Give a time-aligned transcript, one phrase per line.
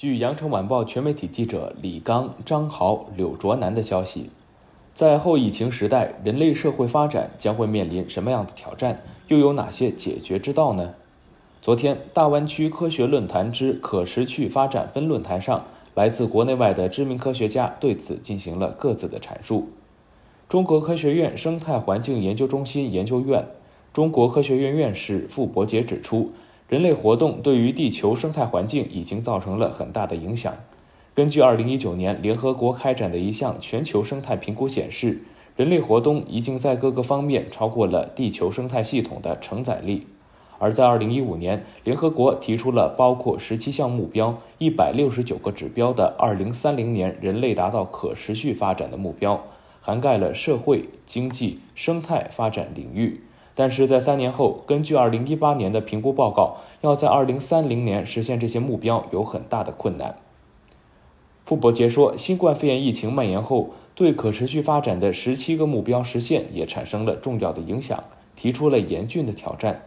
[0.00, 4.30] 据羊城晚报全媒体记者李刚、张豪、柳卓南的消息，
[4.94, 9.02] 在后疫情时代，人类社会发展将会面临什么样的挑战？
[9.28, 10.94] 又有哪些解决之道呢？
[11.60, 19.68] 昨天，大湾区科学论坛之可持续发展分论坛上，来自国内外的知名科学家对此进行了各自的阐述。
[20.48, 23.46] 中国科学院生态环境研究中心研究院、
[23.92, 26.32] 中国科学院院士傅伯杰指出。
[26.70, 30.54] 人类活动对于地球生态环境已经造成了很大的影响。
[31.14, 35.20] 根据2019年联合国开展的一项全球生态评估显示，
[35.56, 40.06] 人类活动已经在各个方面超过了地球生态系统的承载力。
[40.60, 49.44] 而在2015年，联合国提出了包括17项目标、169个指标的2030年人类达到可持续发展的目标，
[49.80, 53.22] 涵盖了社会、经济、生态发展领域。
[53.60, 60.16] 但是在三年后，根据二零一八年的评估报告，要在二零三零年实现这些目标有很大的困难。
[61.44, 68.02] 傅伯杰说，新冠肺炎疫情蔓延后，对可持续发展的十七个目标实现也产生了重要的影响，
[68.34, 69.82] 提出了严峻的挑战。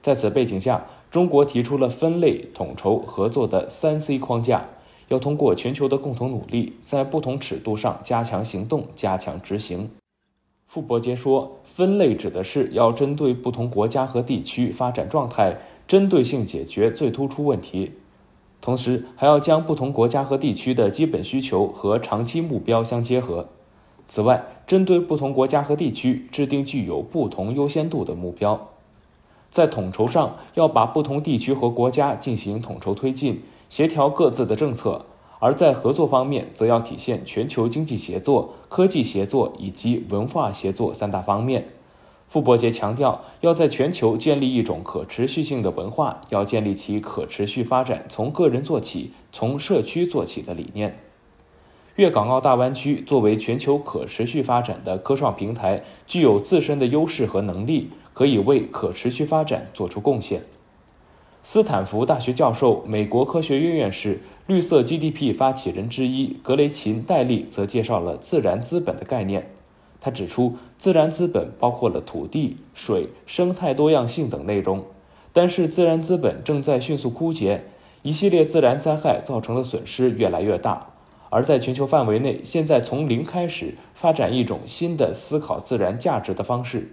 [0.00, 4.64] 在此背景下，中国提出了分类、统筹、合作的三 C 框架，
[5.08, 9.90] 要通过全球的共同努力，在不同尺度上加强行动，加强执行。
[10.68, 17.92] 傅伯杰说：“分类指的是要针对不同国家和地区发展状态，针对性解决最突出问题，
[18.60, 23.48] 同时还要将不同国家和地区的基本需求和长期目标相结合。
[24.06, 28.68] 此外，针对不同国家和地区制定具有不同优先度的目标。
[29.50, 35.06] 在统筹上，要把不同地区和国家进行统筹推进，协调各自的政策。”
[35.40, 41.68] 而在合作方面，则要体现全球经济协作、科技协作以及文化协作三大方面。
[42.26, 50.98] 傅伯杰强调，要在全球建立一种可持续性的文化，要建立起可持续发展从个人做起、从社区做起的理念。
[51.96, 60.42] 粤港澳大湾区作为全球可持续发展的科创平台，具有自身的优势和能力，可以为可持续发展做出贡献。
[61.42, 64.20] 斯坦福大学教授、美国科学院院士。
[64.46, 69.50] 绿色 GDP 发起人之一格雷琴·戴利则介绍了自然资本的概念。
[70.00, 74.82] 他指出，自然资本包括了土地、水、生态多样性等内容，
[75.34, 77.62] 但是自然资本正在迅速枯竭，
[78.00, 80.86] 一系列自然灾害造成的损失越来越大。
[81.28, 86.90] 而在全球范围内，现在从零开始发展一种新的思考自然价值的方式。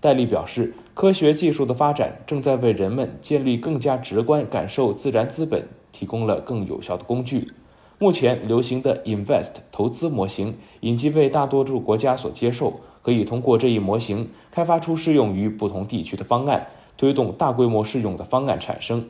[0.00, 5.66] 戴利表示，科学技术的发展正在为人们建立更加直观感受自然资本。
[5.92, 7.50] 提供了更有效的工具。
[7.98, 16.66] 目前流行的 Invest 投资模型已经被大多数国家所接受，可以通过这一模型开发出适用于不同地区的方案，
[16.98, 19.08] 推动大规模适用的方案产生。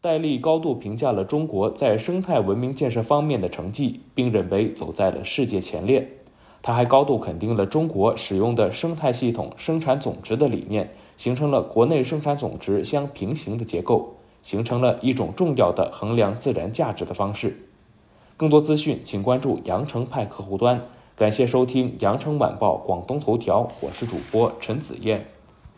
[0.00, 6.19] 戴利高度评价了中国在生态文明建设方面的成绩，并认为走在了世界前列。
[6.62, 14.16] 他还高度肯定了中国使用的生态系统生产总值的理念，形成了国内生产总值相平行的结构。
[14.42, 17.68] 形成了一种重要的衡量自然价值的方式。
[18.38, 20.80] 更多资讯，请关注羊城派客户端。
[21.14, 25.26] 感谢收听羊城晚报广东头条，我是主播陈子燕。